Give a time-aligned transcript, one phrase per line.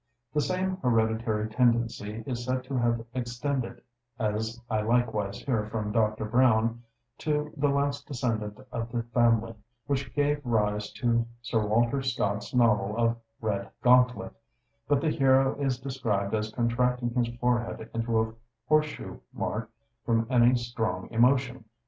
[0.33, 3.83] The same hereditary tendency is said to have extended,
[4.17, 6.25] as I likewise hear from Dr.
[6.25, 6.81] Browne,
[7.19, 9.53] to the last descendant of the family,
[9.85, 14.33] which gave rise to Sir Walter Scott's novel of 'Red Gauntlet;'
[14.87, 18.33] but the hero is described as contracting his forehead into a
[18.67, 19.69] horseshoe mark
[20.03, 21.63] from any strong emotion.